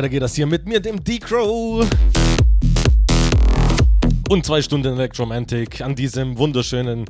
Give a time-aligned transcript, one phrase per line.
[0.00, 1.86] Weiter geht das hier mit mir, dem D-Crow.
[4.30, 7.04] Und zwei Stunden Electromantic an diesem wunderschönen,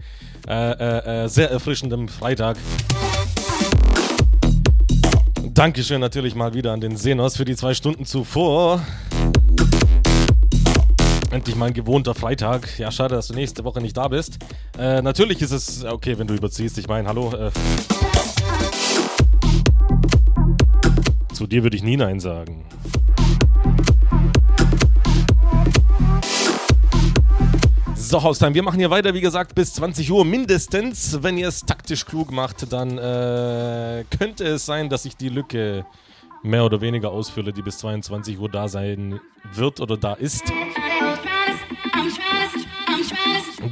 [0.48, 2.56] äh, äh, äh, sehr erfrischenden Freitag.
[5.52, 8.80] Dankeschön natürlich mal wieder an den Senos für die zwei Stunden zuvor.
[11.30, 12.79] Endlich mal ein gewohnter Freitag.
[12.79, 14.38] Ja, schade, dass du nächste Woche nicht da bist.
[14.79, 16.79] Äh, natürlich ist es okay, wenn du überziehst.
[16.79, 17.34] Ich meine, hallo.
[17.34, 17.51] Äh,
[21.34, 22.65] Zu dir würde ich nie Nein sagen.
[28.11, 31.23] So, Haustime, wir machen hier weiter, wie gesagt, bis 20 Uhr mindestens.
[31.23, 35.87] Wenn ihr es taktisch klug macht, dann äh, könnte es sein, dass ich die Lücke
[36.43, 39.21] mehr oder weniger ausfülle, die bis 22 Uhr da sein
[39.53, 40.43] wird oder da ist.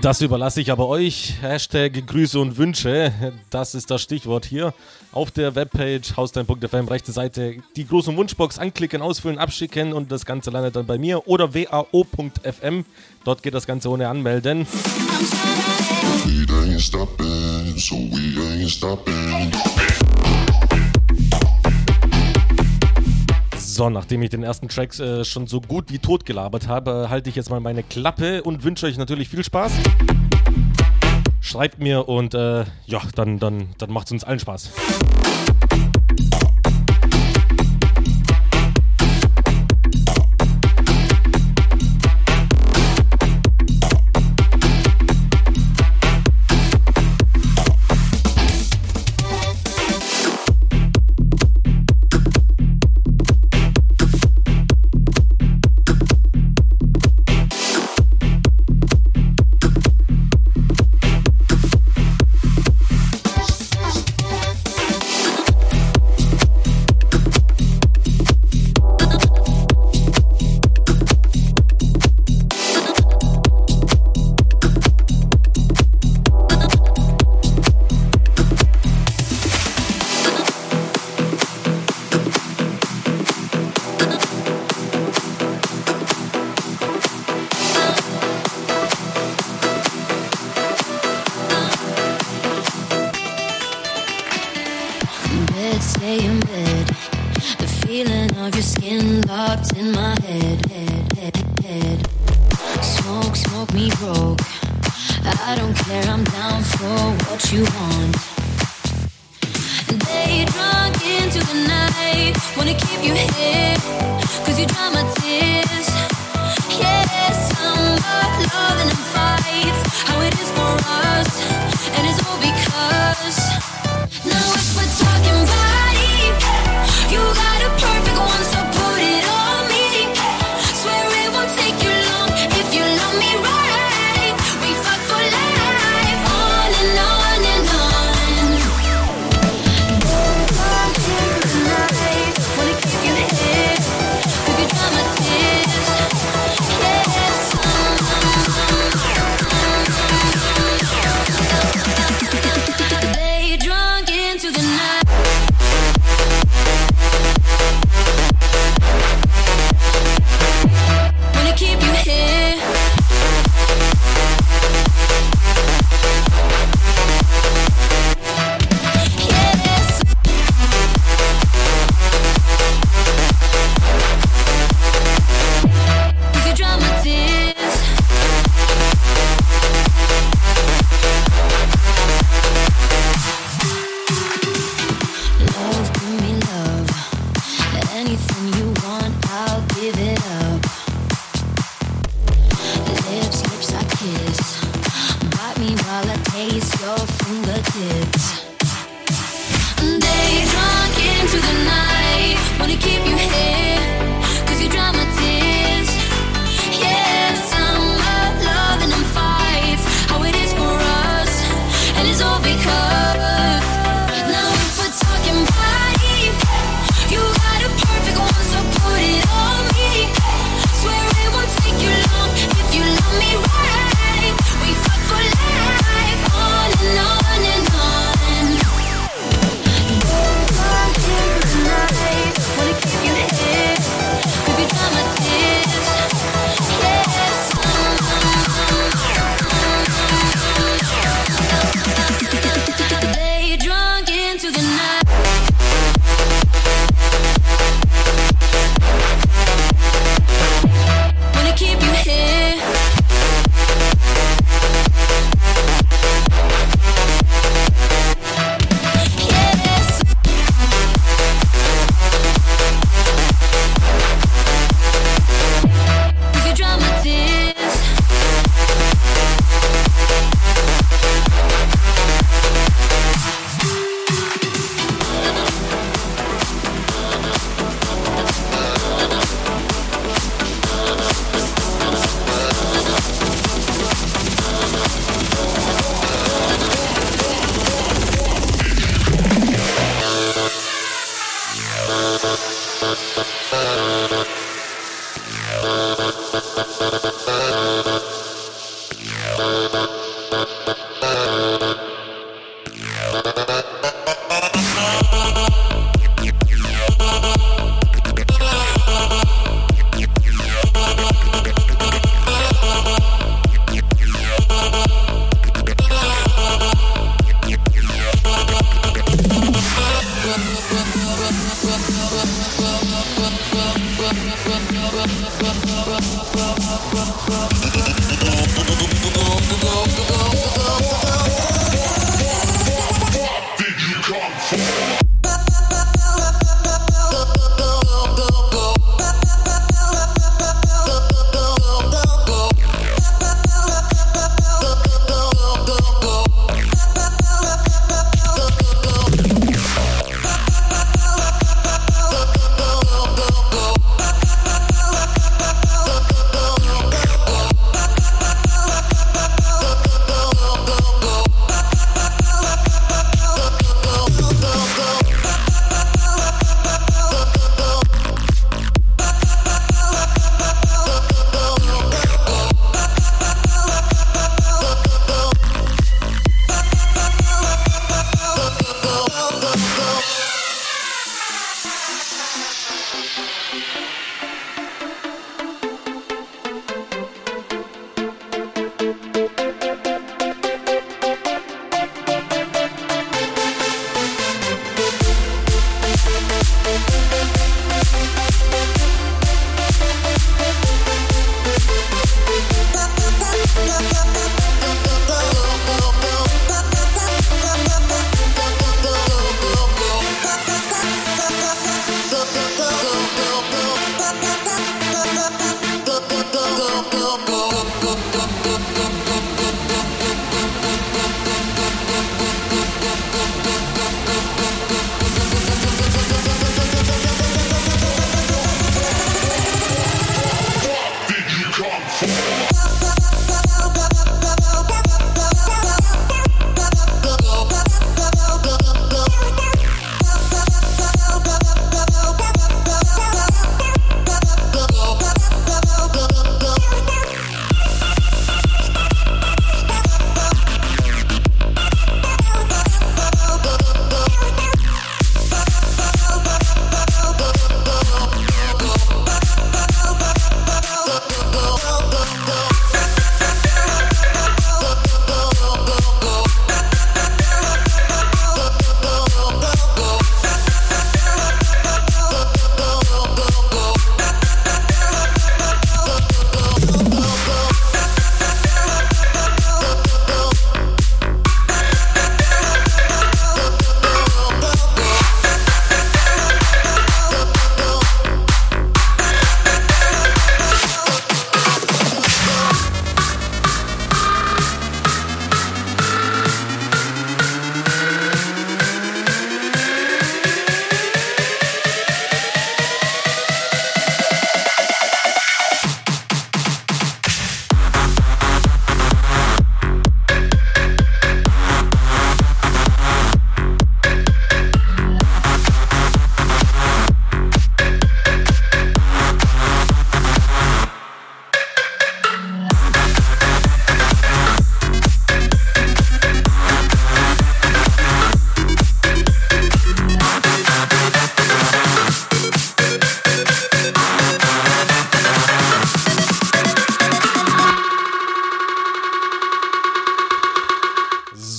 [0.00, 1.34] Das überlasse ich aber euch.
[1.40, 3.12] Hashtag Grüße und Wünsche.
[3.50, 4.72] Das ist das Stichwort hier.
[5.12, 10.50] Auf der Webpage haustime.fm, rechte Seite, die große Wunschbox anklicken, ausfüllen, abschicken und das Ganze
[10.50, 11.26] landet dann bei mir.
[11.26, 12.84] Oder wao.fm.
[13.24, 14.66] Dort geht das Ganze ohne Anmelden.
[16.24, 19.50] We ain't stopping, so we ain't stopping.
[23.78, 27.30] So, nachdem ich den ersten Track äh, schon so gut wie tot gelabert habe, halte
[27.30, 29.70] ich jetzt mal meine Klappe und wünsche euch natürlich viel Spaß.
[31.40, 34.72] Schreibt mir und äh, ja, dann, dann, dann macht es uns allen Spaß.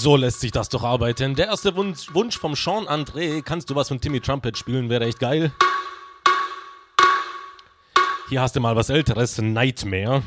[0.10, 1.36] So lässt sich das doch arbeiten.
[1.36, 3.44] Der erste Wunsch, Wunsch vom Sean André.
[3.44, 4.90] Kannst du was von Timmy Trumpet spielen?
[4.90, 5.52] Wäre echt geil.
[8.30, 9.38] Hier hast du mal was älteres.
[9.38, 10.24] Nightmare.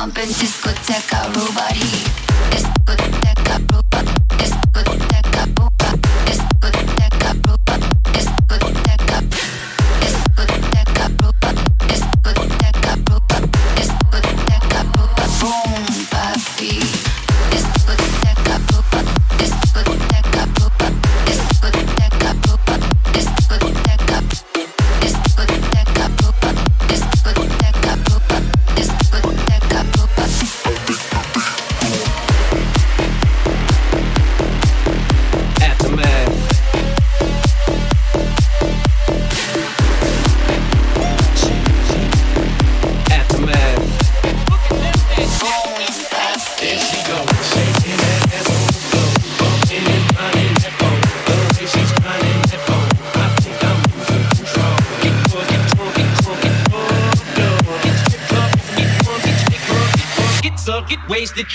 [0.00, 0.39] bumping.
[60.56, 61.46] So get wasted.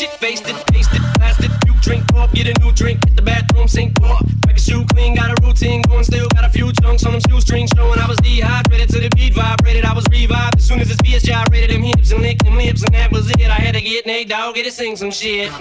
[0.00, 1.50] Shit faced it, taste tasted, blasted.
[1.66, 4.22] You drink up, get a new drink, hit the bathroom, sink up.
[4.46, 7.20] Wipe your shoe clean, got a routine going, still got a few chunks on them
[7.28, 9.84] shoestrings showing I was dehydrated to the beat vibrated.
[9.84, 12.82] I was revived as soon as this BS gyrated them hips and licked them lips,
[12.82, 13.42] and that was it.
[13.42, 15.52] I had to get Nate Dogg, get to sing some shit.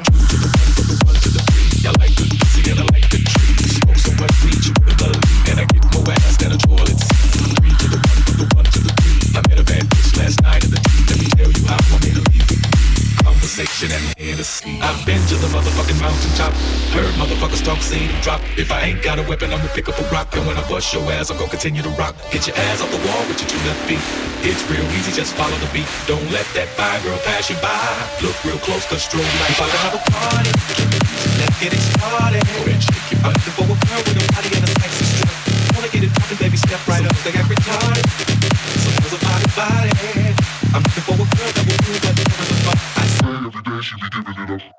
[13.60, 14.80] A a and Hennessy.
[14.80, 16.56] I've been to the motherfucking mountaintop.
[16.95, 18.39] Heard motherfuckers talk, seen them drop.
[18.56, 20.32] If I ain't got a weapon, I'ma pick up a rock.
[20.32, 22.15] And when I bust your ass, I'm gonna continue to rock.
[22.32, 23.99] Get your ass off the wall with your two left feet.
[24.47, 25.88] It's real easy, just follow the beat.
[26.08, 27.75] Don't let that fine girl pass you by.
[28.23, 30.52] Look real close, cause strobe like About to have a party.
[31.36, 32.39] Let's get it started.
[32.39, 35.36] Go ahead, shake your looking for a girl with a body and a sexy strut.
[35.75, 37.15] Wanna get it poppin', baby, step right up.
[37.28, 38.08] They got retarded.
[38.88, 39.91] Some girls are body body.
[40.71, 41.68] I'm looking for a girl
[43.99, 44.78] si te.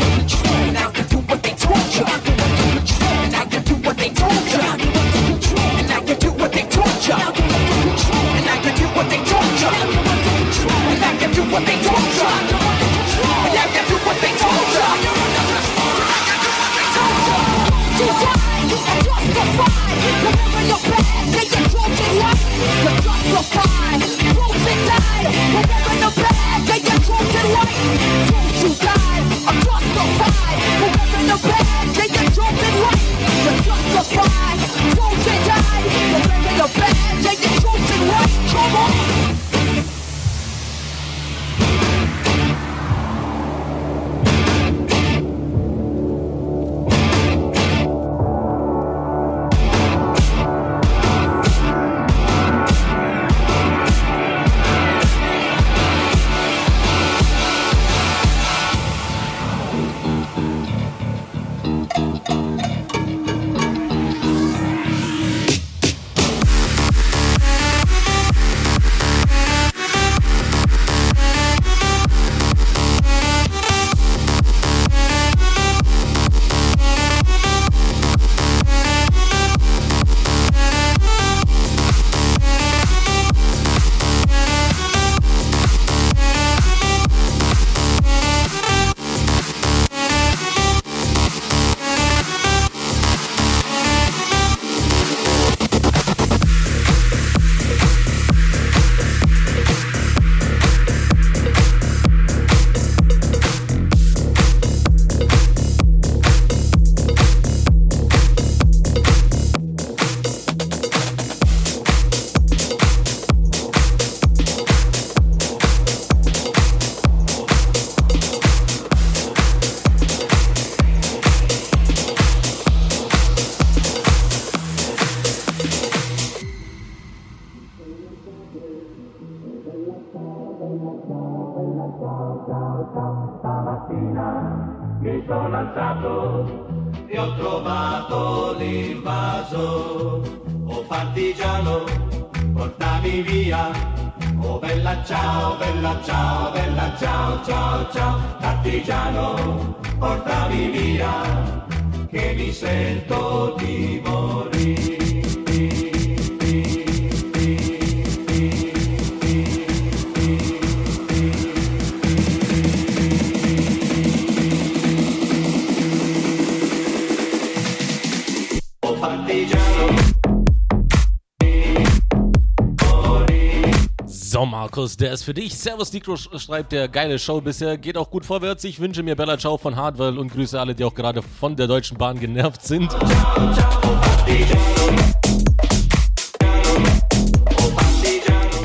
[175.01, 175.57] Der ist für dich.
[175.57, 177.77] Servus Nikro schreibt der geile Show bisher.
[177.77, 178.63] Geht auch gut vorwärts.
[178.63, 181.67] Ich wünsche mir Bella Ciao von Hardwell und grüße alle, die auch gerade von der
[181.67, 182.91] Deutschen Bahn genervt sind.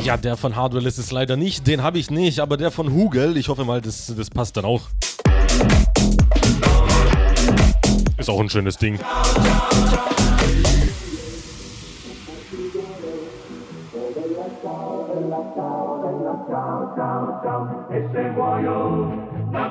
[0.05, 1.67] Ja, der von Hardwell ist es leider nicht.
[1.67, 4.67] Den habe ich nicht, aber der von Hugel, ich hoffe mal, das, das passt dann
[4.67, 4.83] auch.
[8.19, 8.99] Ist auch ein schönes Ding.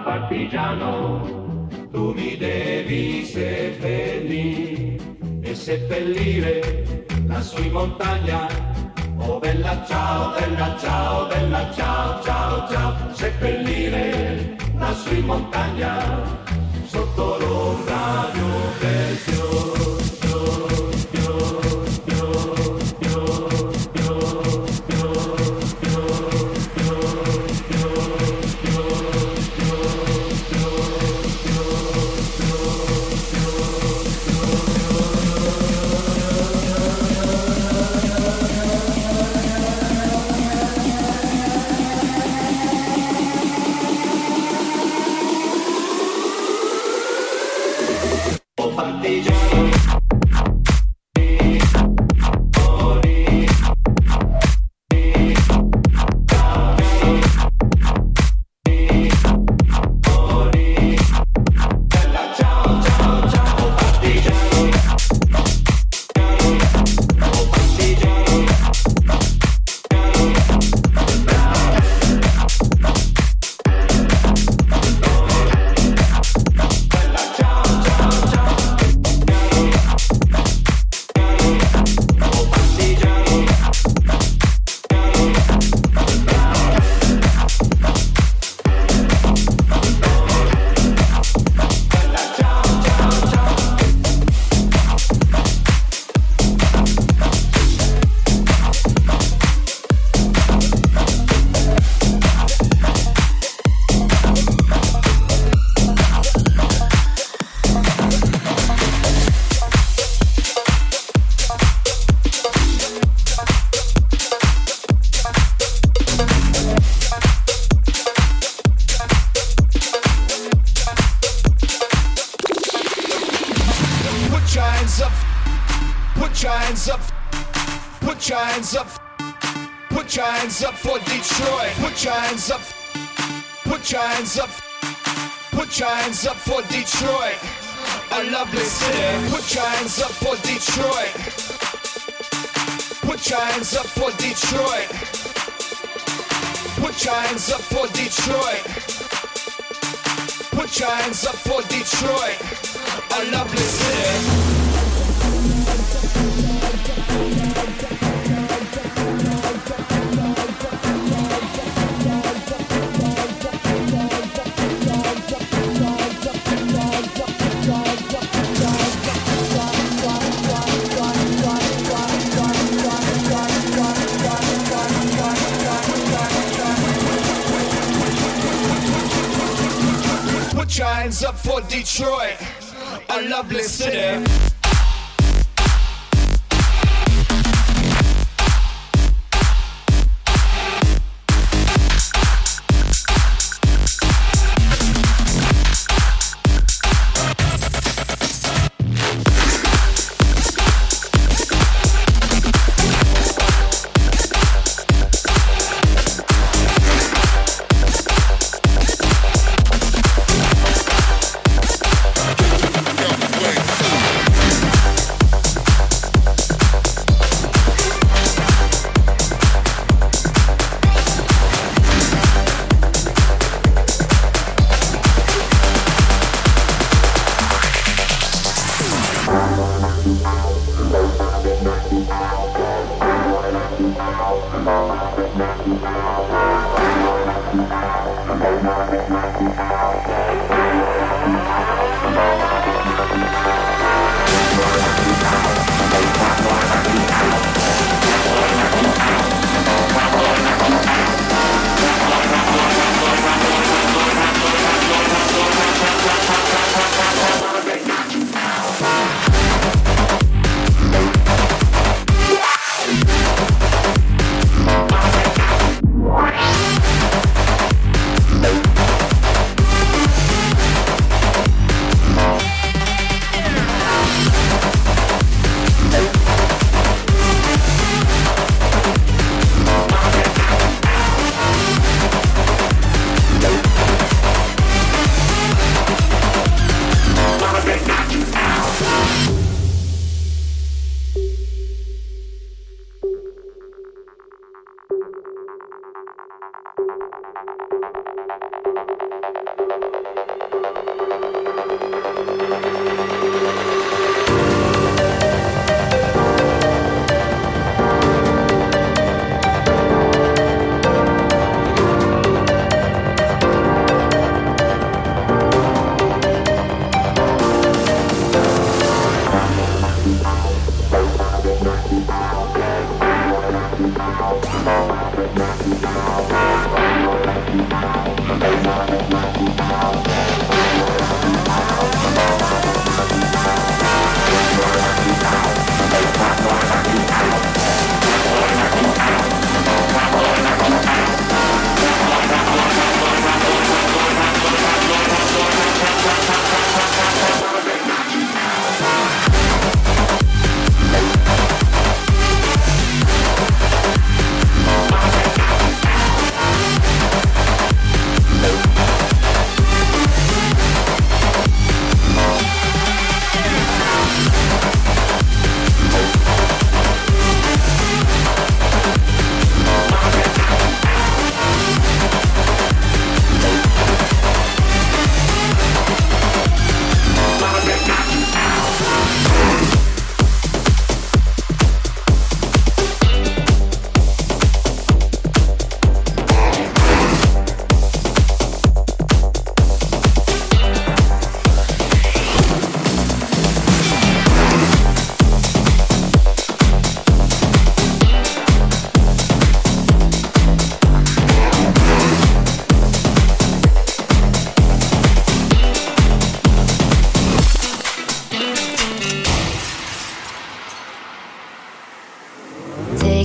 [0.06, 4.98] Partigiano, tu mi devi seppellire
[5.42, 8.48] e seppellire lassù in montagna.
[9.18, 16.22] Oh bella ciao, bella ciao, bella ciao, ciao, ciao, seppellire lassù in montagna,
[16.86, 17.95] sotto l'ombra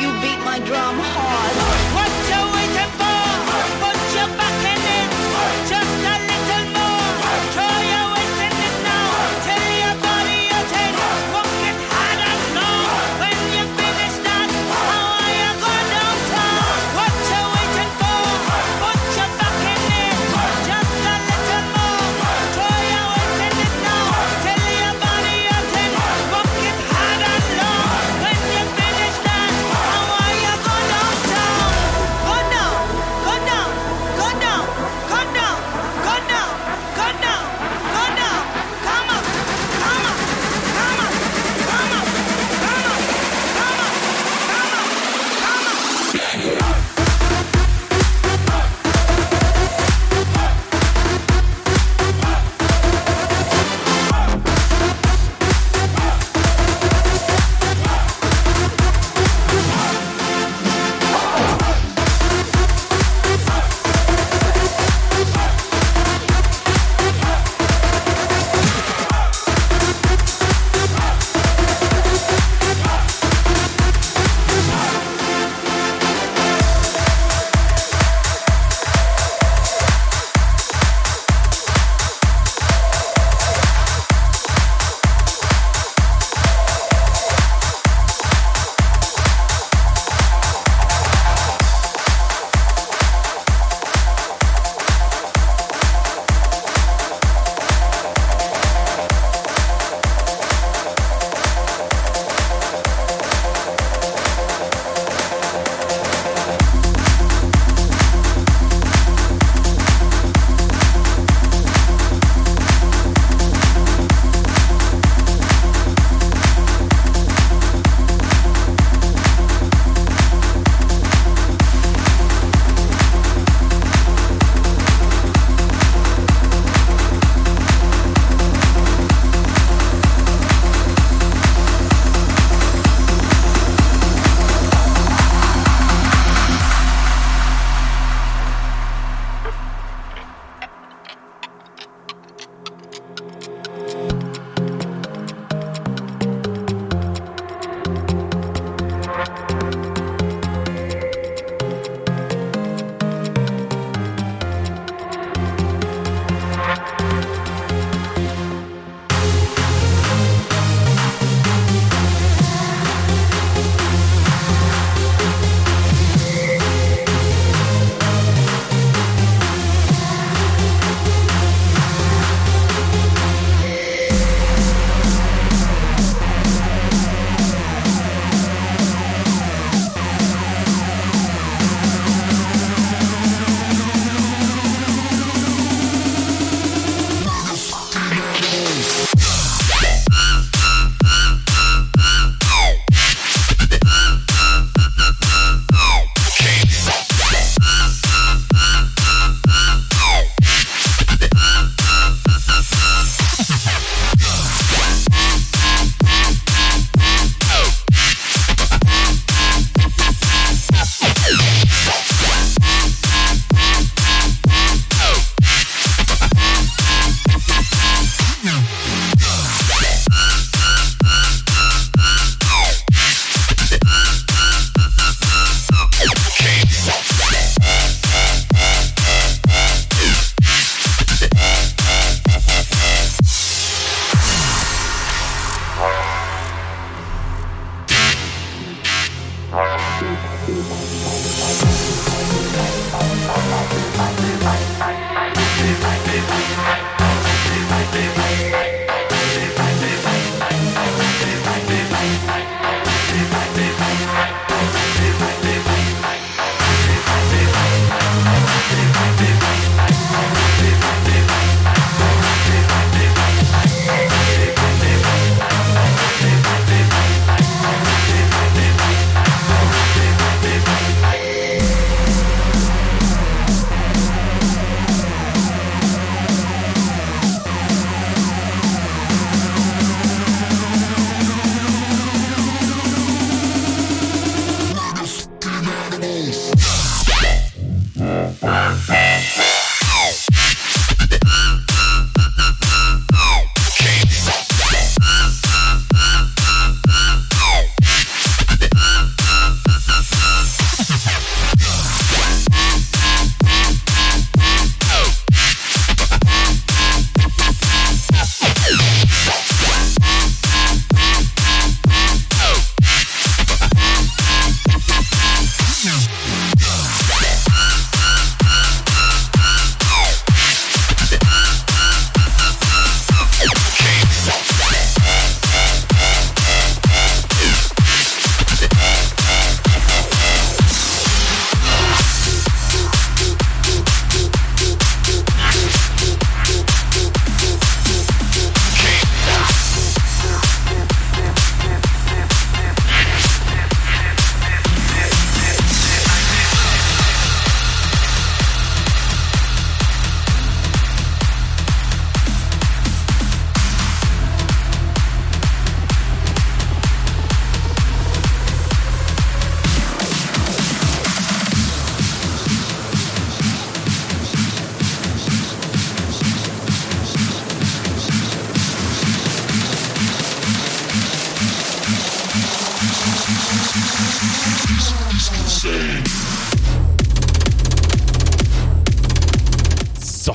[0.00, 1.29] You beat my drum hard.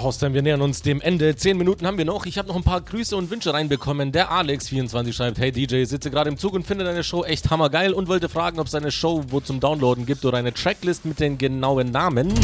[0.05, 1.35] Haustime, wir nähern uns dem Ende.
[1.35, 2.27] Zehn Minuten haben wir noch.
[2.27, 4.11] Ich habe noch ein paar Grüße und Wünsche reinbekommen.
[4.11, 7.91] Der Alex24 schreibt: Hey DJ, sitze gerade im Zug und finde deine Show echt hammergeil
[7.91, 11.19] und wollte fragen, ob es eine Show wo zum Downloaden gibt oder eine Tracklist mit
[11.19, 12.35] den genauen Namen.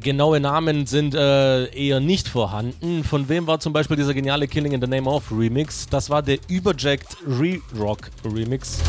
[0.00, 3.04] Genaue Namen sind äh, eher nicht vorhanden.
[3.04, 5.86] Von wem war zum Beispiel dieser geniale Killing in the Name of Remix?
[5.88, 8.80] Das war der Überjacked Re-Rock Remix.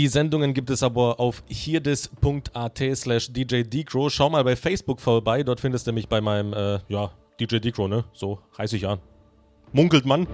[0.00, 4.08] Die Sendungen gibt es aber auf hierdis.at slash DJ Decro.
[4.08, 8.04] Schau mal bei Facebook vorbei, dort findest du mich bei meinem, äh, ja, DJ ne?
[8.14, 8.98] So heiße ich an.
[9.74, 10.26] Munkelt man.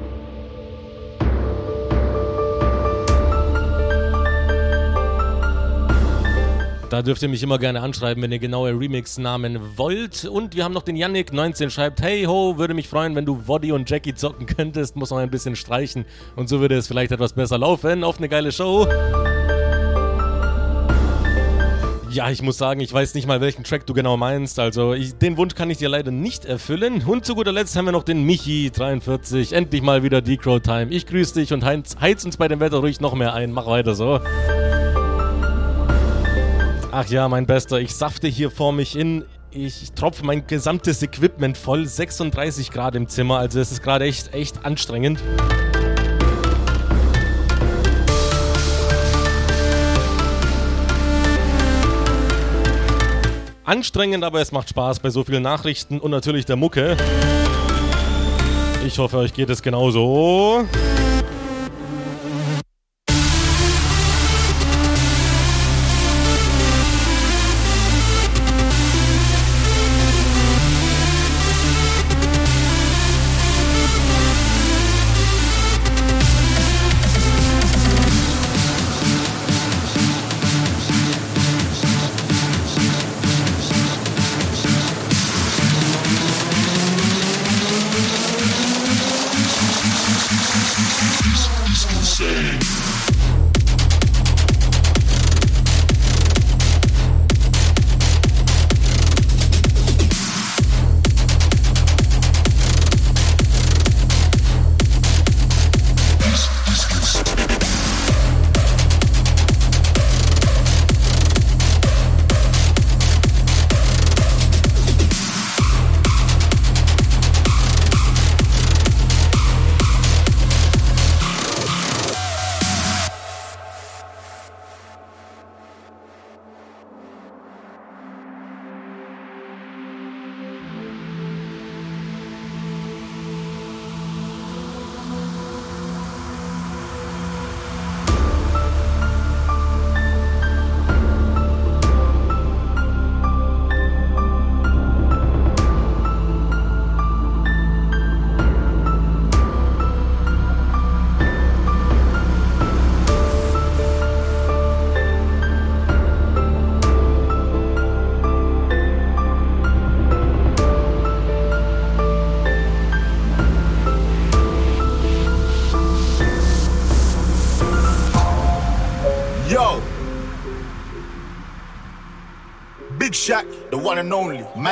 [6.89, 10.27] Da dürft ihr mich immer gerne anschreiben, wenn ihr genaue Remix-Namen wollt.
[10.27, 13.73] Und wir haben noch den Yannick19 schreibt, hey ho, würde mich freuen, wenn du Woddy
[13.73, 16.05] und Jackie zocken könntest, muss noch ein bisschen streichen
[16.37, 18.05] und so würde es vielleicht etwas besser laufen.
[18.05, 18.87] Auf eine geile Show.
[22.17, 24.59] Ja, ich muss sagen, ich weiß nicht mal, welchen Track du genau meinst.
[24.59, 27.05] Also, ich, den Wunsch kann ich dir leider nicht erfüllen.
[27.05, 29.53] Und zu guter Letzt haben wir noch den Michi43.
[29.53, 30.87] Endlich mal wieder Decrow Time.
[30.89, 33.53] Ich grüße dich und heiz, heiz uns bei dem Wetter ruhig noch mehr ein.
[33.53, 34.19] Mach weiter so.
[36.91, 39.27] Ach ja, mein Bester, ich safte hier vor mich hin.
[39.51, 41.87] Ich tropfe mein gesamtes Equipment voll.
[41.87, 45.21] 36 Grad im Zimmer, also es ist gerade echt, echt anstrengend.
[53.67, 56.97] Anstrengend, aber es macht Spaß bei so vielen Nachrichten und natürlich der Mucke.
[58.87, 60.65] Ich hoffe, euch geht es genauso.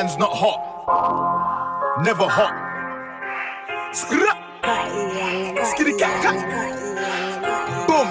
[0.04, 2.04] Man's not hot.
[2.04, 2.52] Never hot.
[3.96, 4.36] Skra.
[5.64, 6.36] Skitty cat cat.
[7.88, 8.08] Boom.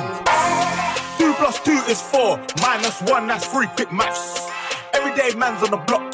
[1.19, 2.41] Two plus two is four.
[2.63, 3.67] Minus one, that's three.
[3.75, 4.49] Quick maths.
[4.95, 6.11] Everyday man's on the block.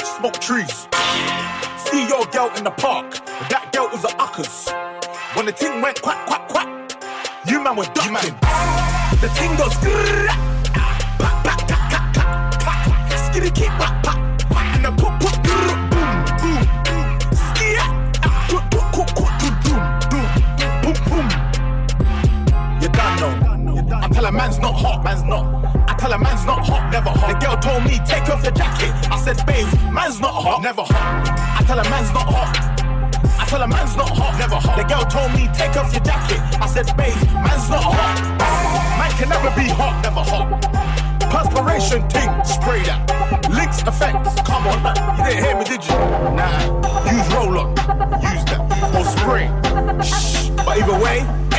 [0.00, 0.86] Smoke trees.
[1.90, 3.10] See your girl in the park.
[3.50, 4.70] That girl was a uckers.
[5.34, 6.68] When the thing went quack, quack, quack.
[7.48, 8.14] You man were ducking.
[9.18, 10.28] The thing goes grrrr,
[11.18, 12.30] pa, ka, ka, ka,
[12.62, 12.74] pa.
[13.26, 14.29] skitty keep pa, pa,
[24.12, 25.44] tell a man's not hot, man's not.
[25.88, 27.32] I tell a man's not hot, never hot.
[27.32, 28.92] The girl told me take off your jacket.
[29.10, 31.28] I said babe, man's not hot, never hot.
[31.58, 32.80] I tell a man's not hot.
[33.38, 34.76] I tell a man's not hot, never hot.
[34.76, 36.40] The girl told me take off your jacket.
[36.60, 38.20] I said, babe, man's not hot.
[38.98, 40.60] Man can never be hot, never hot.
[41.30, 43.00] Perspiration ting, spray that.
[43.50, 44.78] Links effects, come on.
[45.18, 45.96] You didn't hear me, did you?
[46.36, 46.68] Nah,
[47.08, 47.70] use roll on,
[48.20, 48.60] use that.
[48.94, 49.48] Or spray.
[50.02, 50.50] Shh.
[50.56, 51.24] But either way,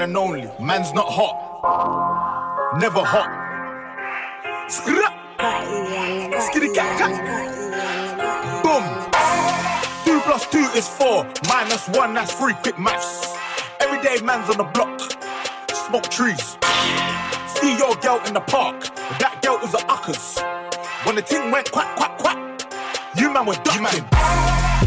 [0.00, 0.50] one and only.
[0.58, 1.36] Man's not hot.
[2.80, 3.28] Never hot.
[4.68, 5.08] Skra.
[6.48, 7.12] Skitty cat.
[8.64, 8.84] Boom.
[10.04, 11.26] Two plus two is four.
[11.48, 12.54] Minus one, that's three.
[12.62, 13.36] Quick maths.
[13.80, 15.00] Everyday man's on the block.
[15.72, 16.56] Smoke trees.
[17.46, 18.80] See your girl in the park.
[19.18, 20.38] That girl was a uckers.
[21.04, 22.38] When the ting went quack, quack, quack,
[23.16, 24.06] you man were ducking.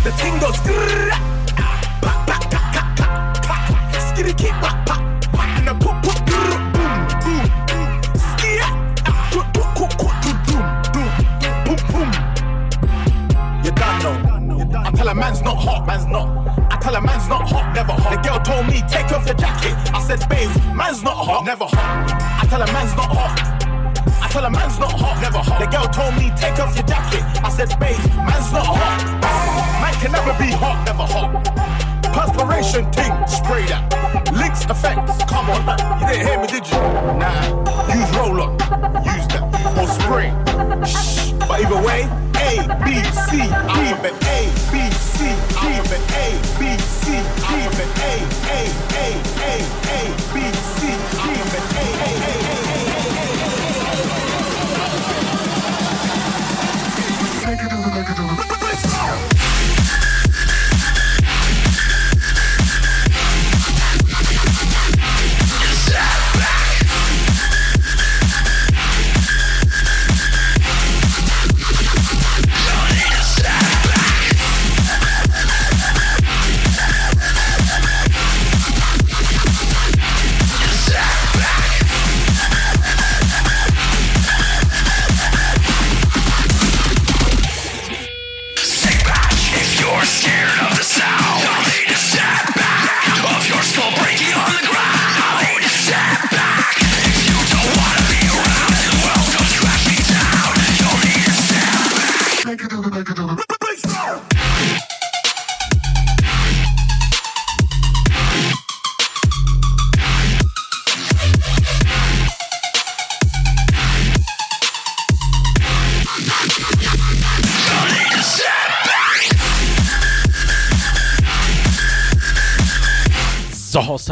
[0.04, 1.33] The ting goes grrrr,
[4.14, 4.96] skitty keep pa, pa,
[5.34, 8.68] pa, and put, put, grrr, boom, boom, skia,
[9.34, 11.10] put, put, put, put, boom, boom,
[11.66, 12.10] boom, boom.
[13.64, 14.82] You done know.
[14.86, 16.28] I tell a man's not hot, man's not.
[16.72, 18.12] I tell a man's not hot, never hot.
[18.14, 19.74] The girl told me, take off your jacket.
[19.94, 22.12] I said, babe, man's not hot, never hot.
[22.42, 23.34] I tell a man's not hot.
[24.22, 25.60] I tell a man's not hot, never hot.
[25.60, 27.24] The girl told me, take off your jacket.
[27.44, 27.98] I said, babe,
[28.30, 29.00] man's not hot.
[29.82, 31.93] Man can never be hot, never hot.
[32.14, 33.90] Perspiration ting, spray that.
[34.34, 35.62] Links effects, come on.
[36.00, 36.78] You didn't hear me, did you?
[37.18, 37.42] Nah,
[37.90, 38.54] use roll on,
[39.04, 39.44] use that.
[39.78, 40.30] Or spray.
[40.86, 41.32] Shh.
[41.40, 42.06] But either way,
[42.38, 44.40] A, B, C, alphabet A,
[44.72, 45.26] B, C,
[45.58, 46.28] alphabet A,
[46.60, 47.18] B, C,
[47.50, 48.14] alphabet A,
[48.48, 49.08] A, A,
[49.42, 49.56] A,
[49.90, 50.02] A,
[50.34, 52.43] B, C, alphabet A, A, A, A, A.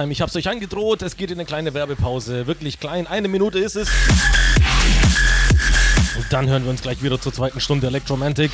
[0.01, 1.01] Haustime, ich hab's euch angedroht.
[1.03, 2.47] Es geht in eine kleine Werbepause.
[2.47, 3.05] Wirklich klein.
[3.07, 3.89] Eine Minute ist es.
[6.17, 8.51] Und dann hören wir uns gleich wieder zur zweiten Stunde Electromantic.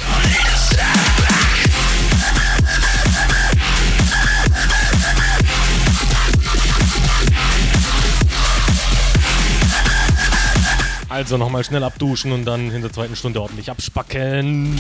[11.10, 14.78] Also nochmal schnell abduschen und dann in der zweiten Stunde ordentlich abspacken.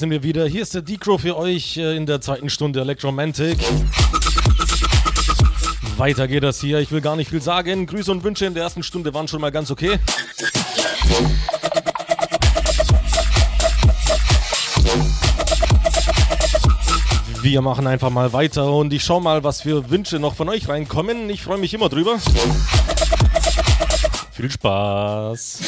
[0.00, 0.46] Sind wir wieder.
[0.46, 3.58] Hier ist der Decro für euch äh, in der zweiten Stunde Electromantic.
[5.98, 6.78] Weiter geht das hier.
[6.78, 7.84] Ich will gar nicht viel sagen.
[7.84, 9.98] Grüße und Wünsche in der ersten Stunde waren schon mal ganz okay.
[17.42, 20.66] Wir machen einfach mal weiter und ich schau mal, was für Wünsche noch von euch
[20.66, 21.28] reinkommen.
[21.28, 22.18] Ich freue mich immer drüber.
[24.32, 25.60] Viel Spaß.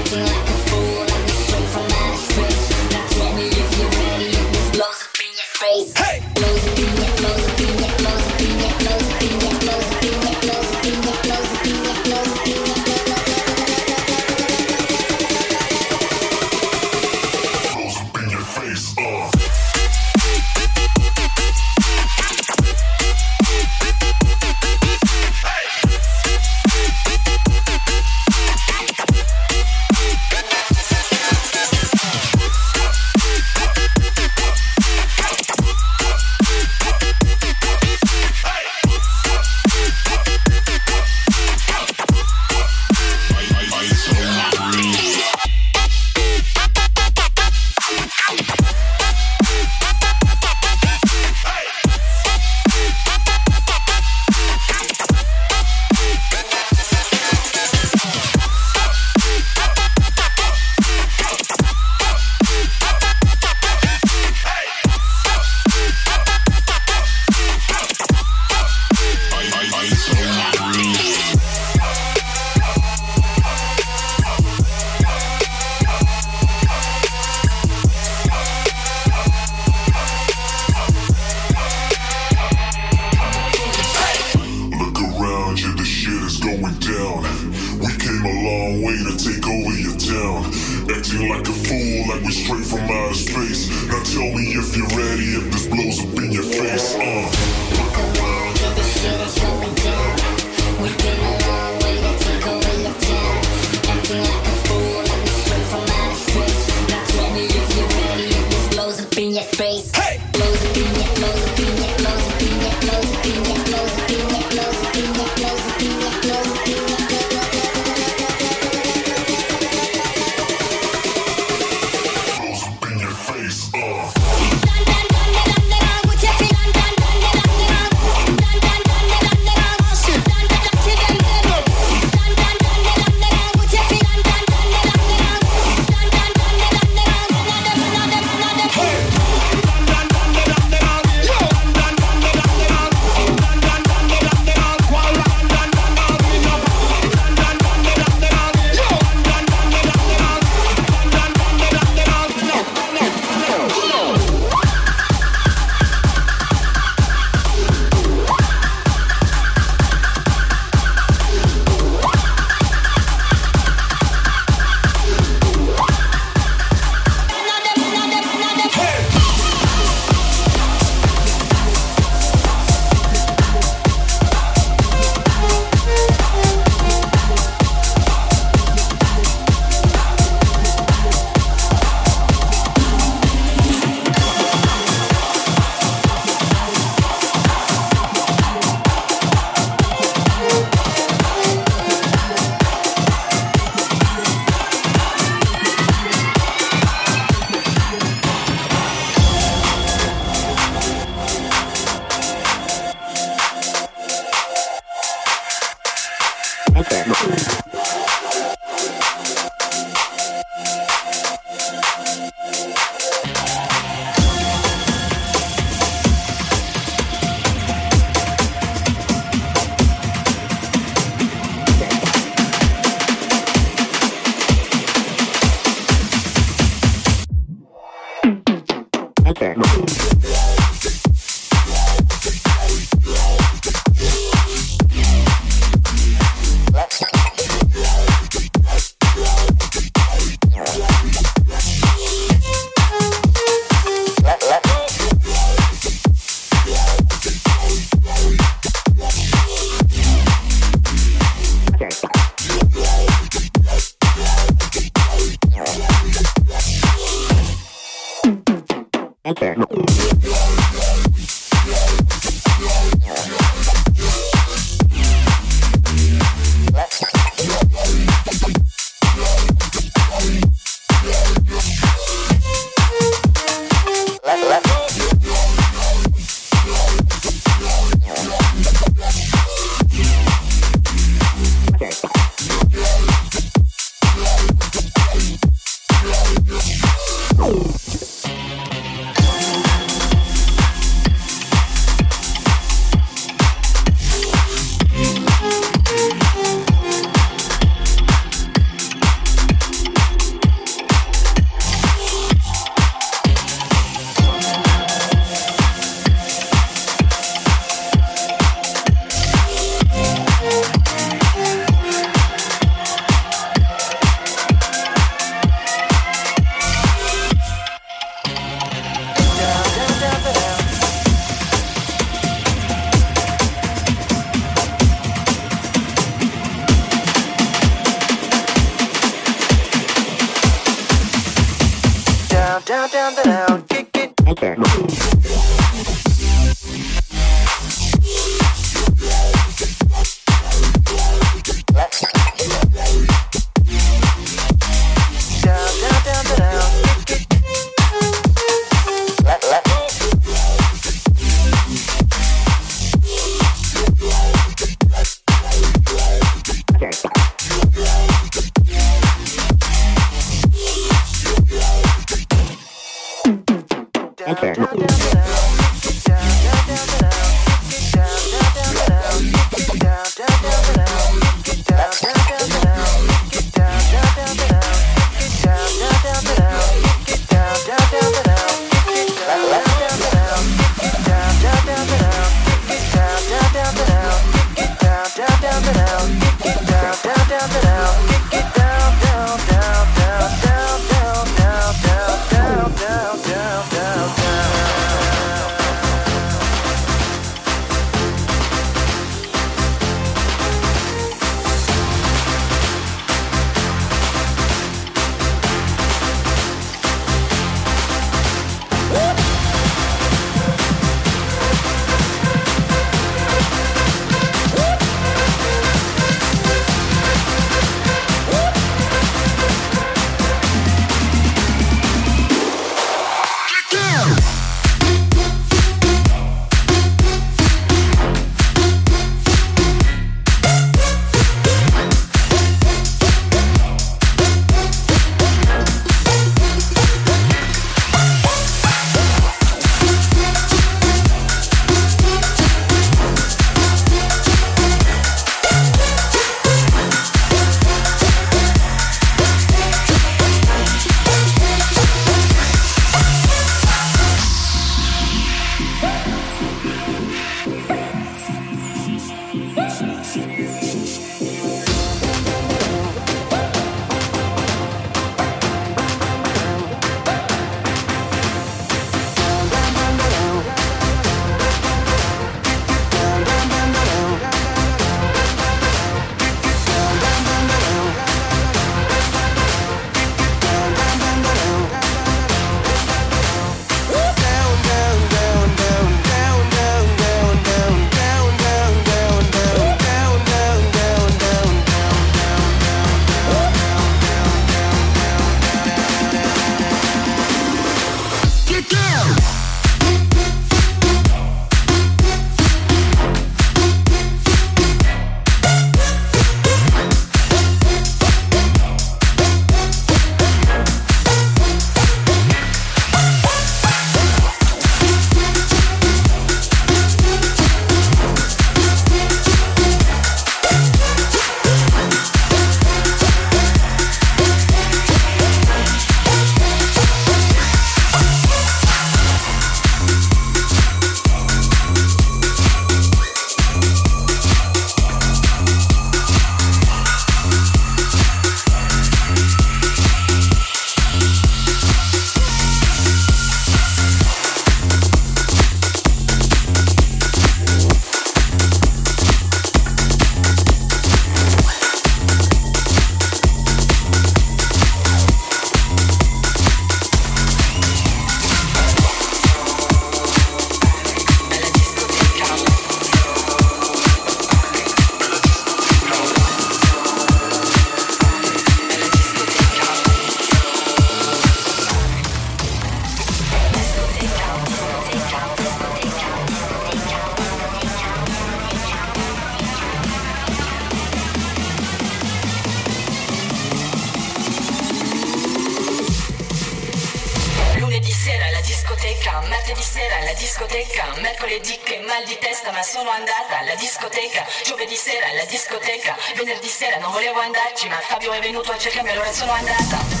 [594.21, 598.57] discoteca, giovedì sera alla discoteca, venerdì sera non volevo andarci ma Fabio è venuto a
[598.57, 600.00] cercarmi allora sono andata.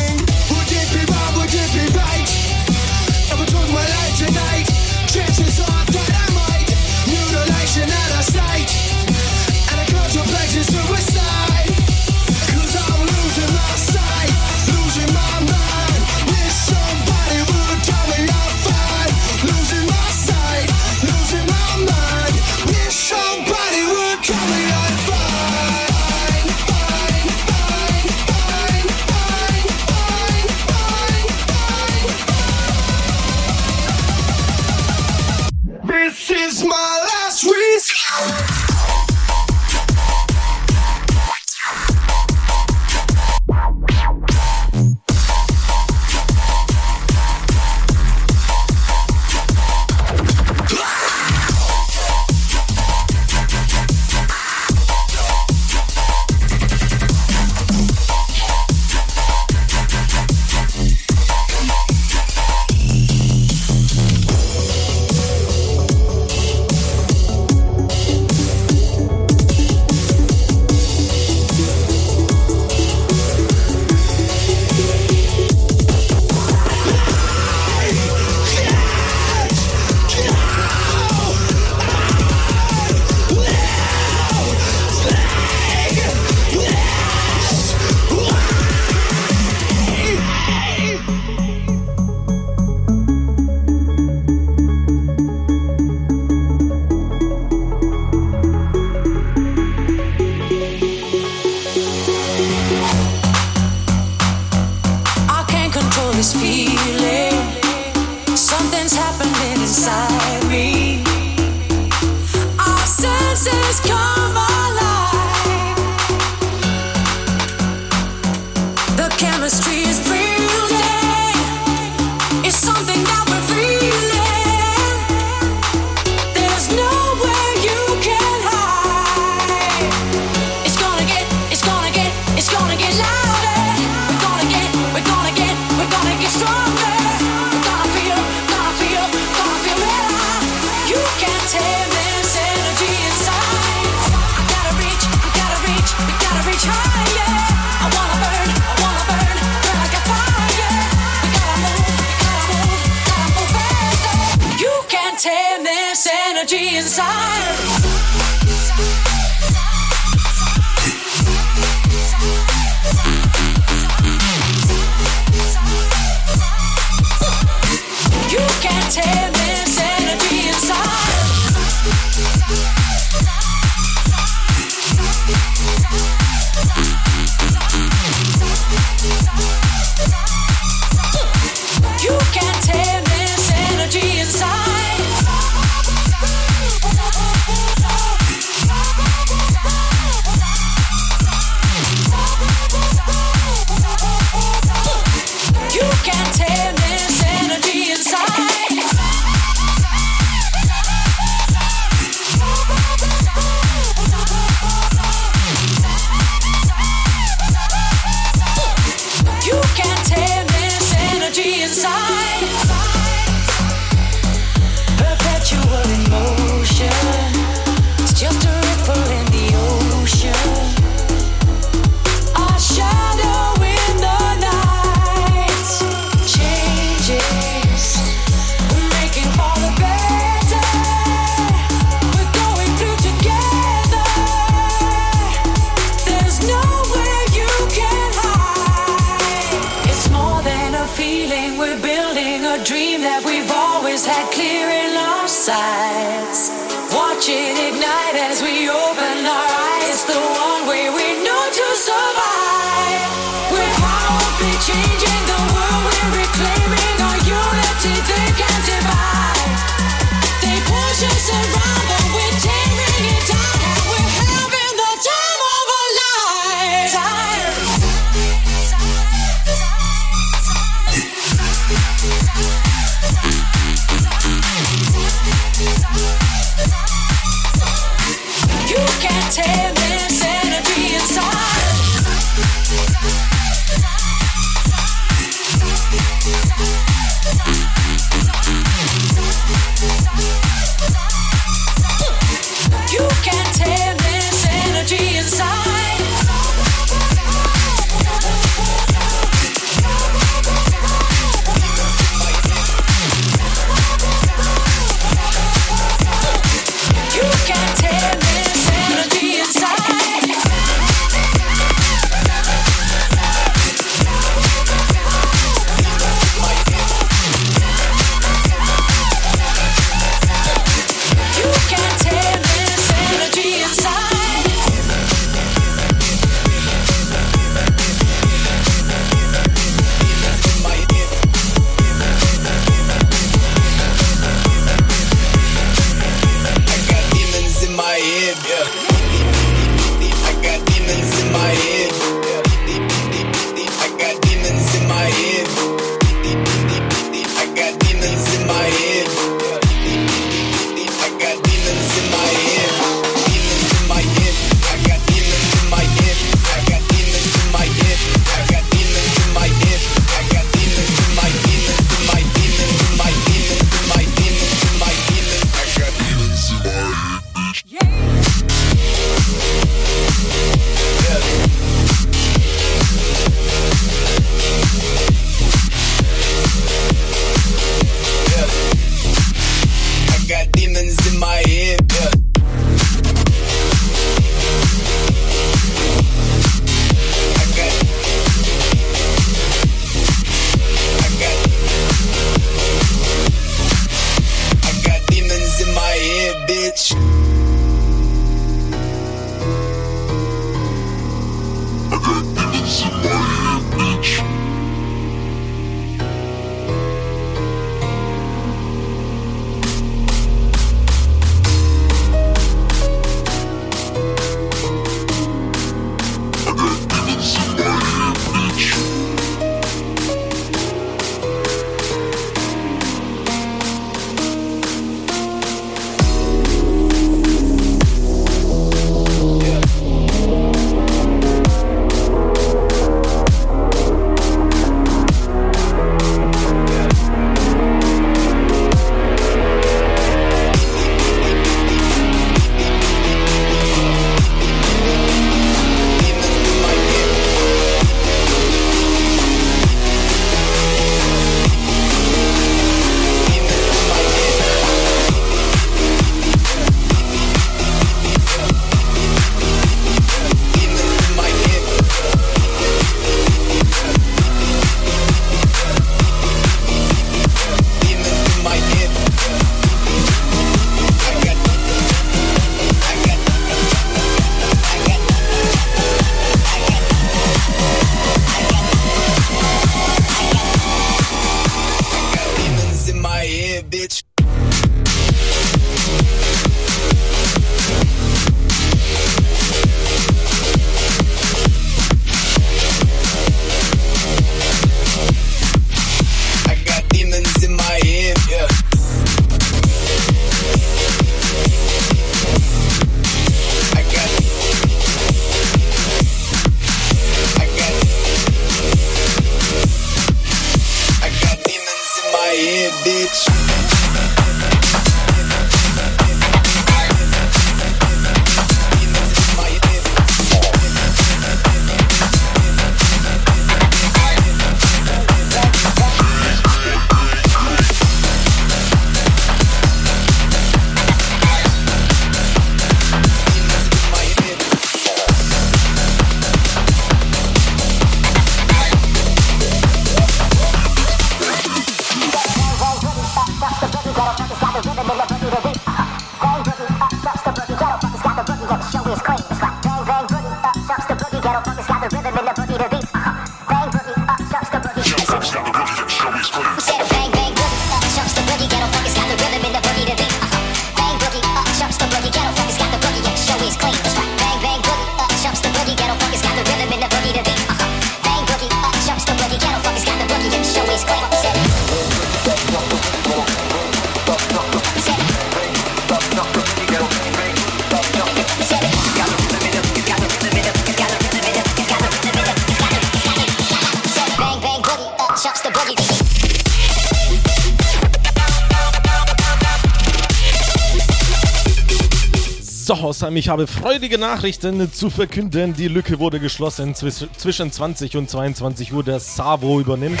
[593.06, 593.16] Pforzheim.
[593.16, 595.54] Ich habe freudige Nachrichten zu verkünden.
[595.54, 596.74] Die Lücke wurde geschlossen.
[596.74, 600.00] Zwischen 20 und 22 Uhr der Savo übernimmt.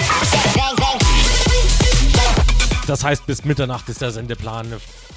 [2.86, 4.66] Das heißt, bis Mitternacht ist der Sendeplan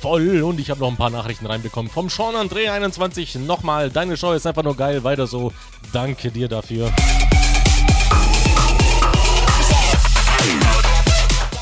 [0.02, 1.92] voll und ich habe noch ein paar Nachrichten reinbekommen.
[1.92, 3.90] Vom Sean André 21 nochmal.
[3.90, 5.04] Deine Show ist einfach nur geil.
[5.04, 5.52] Weiter so.
[5.94, 6.92] Danke dir dafür.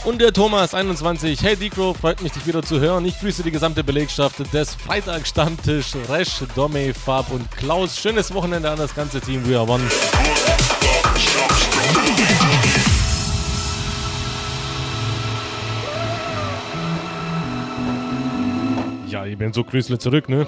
[0.07, 1.41] und der Thomas21.
[1.41, 3.03] Hey Dicro, freut mich, dich wieder zu hören.
[3.05, 5.95] Ich grüße die gesamte Belegschaft des Freitag-Stammtisch.
[6.09, 7.99] Resch, Domme, Fab und Klaus.
[7.99, 9.45] Schönes Wochenende an das ganze Team.
[9.45, 9.83] We are one.
[19.07, 20.47] Ja, ich bin so Grüßle zurück, ne?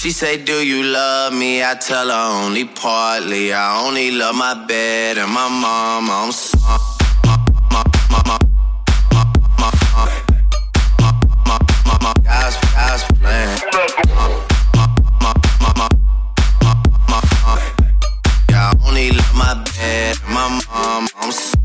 [0.00, 1.62] She say, Do you love me?
[1.62, 3.52] I tell her only partly.
[3.52, 6.10] I only love my bed and my mom.
[6.10, 6.60] I'm sorry.
[12.24, 14.49] God's, God's plan.
[19.00, 21.08] me like my dad, my mom.
[21.16, 21.59] I'm so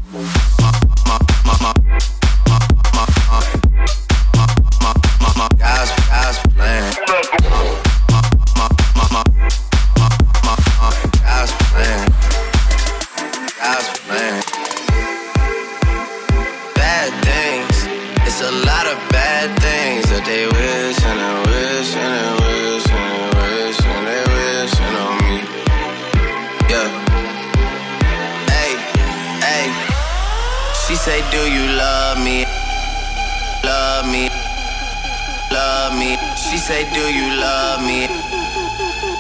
[36.66, 38.08] say, Do you love me?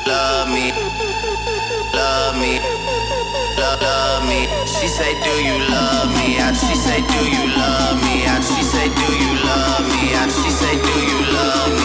[0.08, 0.72] Love me.
[1.94, 2.58] Love me.
[3.62, 4.48] Love, love me.
[4.66, 6.38] She say, Do you love me?
[6.42, 8.26] And she say, Do you love me?
[8.26, 10.14] And she say, Do you love me?
[10.22, 11.85] And she say, Do you love me?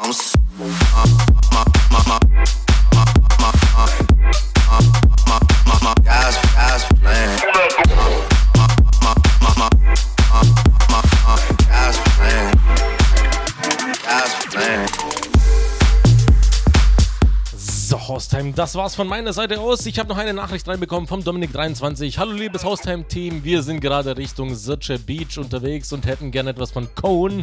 [18.61, 19.87] Das war's von meiner Seite aus.
[19.87, 22.15] Ich habe noch eine Nachricht reinbekommen vom Dominik23.
[22.19, 23.43] Hallo, liebes Haustime-Team.
[23.43, 27.41] Wir sind gerade Richtung Sirce Beach unterwegs und hätten gerne etwas von Cone.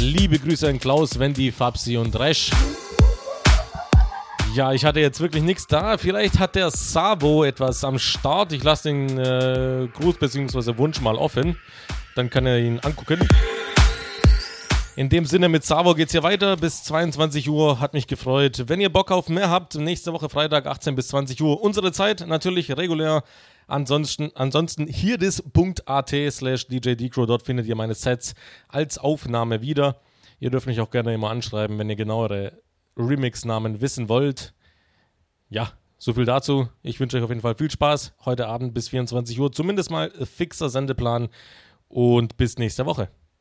[0.00, 2.50] Liebe Grüße an Klaus, Wendy, Fabsi und Resch.
[4.54, 5.98] Ja, ich hatte jetzt wirklich nichts da.
[5.98, 8.54] Vielleicht hat der Savo etwas am Start.
[8.54, 10.78] Ich lasse den äh, Gruß bzw.
[10.78, 11.58] Wunsch mal offen.
[12.14, 13.28] Dann kann er ihn angucken.
[14.94, 17.80] In dem Sinne, mit Savo geht's hier weiter bis 22 Uhr.
[17.80, 18.64] Hat mich gefreut.
[18.66, 21.62] Wenn ihr Bock auf mehr habt, nächste Woche Freitag 18 bis 20 Uhr.
[21.62, 23.24] Unsere Zeit natürlich regulär.
[23.66, 27.24] Ansonsten, ansonsten hier das.at slash djdcrow.
[27.24, 28.34] Dort findet ihr meine Sets
[28.68, 29.96] als Aufnahme wieder.
[30.40, 32.60] Ihr dürft mich auch gerne immer anschreiben, wenn ihr genauere
[32.98, 34.52] Remix-Namen wissen wollt.
[35.48, 36.68] Ja, so viel dazu.
[36.82, 38.12] Ich wünsche euch auf jeden Fall viel Spaß.
[38.26, 39.52] Heute Abend bis 24 Uhr.
[39.52, 41.30] Zumindest mal fixer Sendeplan.
[41.88, 43.08] Und bis nächste Woche.